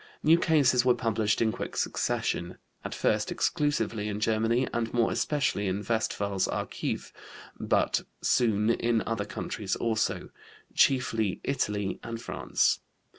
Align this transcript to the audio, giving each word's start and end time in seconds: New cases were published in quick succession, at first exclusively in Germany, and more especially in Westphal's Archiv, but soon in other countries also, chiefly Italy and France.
New 0.23 0.39
cases 0.39 0.83
were 0.83 0.95
published 0.95 1.43
in 1.43 1.51
quick 1.51 1.77
succession, 1.77 2.57
at 2.83 2.95
first 2.95 3.31
exclusively 3.31 4.07
in 4.07 4.19
Germany, 4.19 4.67
and 4.73 4.91
more 4.95 5.11
especially 5.11 5.67
in 5.67 5.85
Westphal's 5.87 6.47
Archiv, 6.47 7.11
but 7.59 8.01
soon 8.19 8.71
in 8.71 9.03
other 9.05 9.25
countries 9.25 9.75
also, 9.75 10.31
chiefly 10.73 11.39
Italy 11.43 11.99
and 12.01 12.19
France. 12.19 12.79